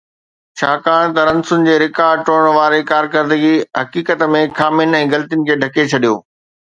[0.59, 3.51] ڇاڪاڻ ته رنسن جي رڪارڊ ٽوڙڻ واري ڪارڪردگي
[3.81, 6.15] حقيقت ۾ خامين ۽ غلطين کي ڍڪي ڇڏيو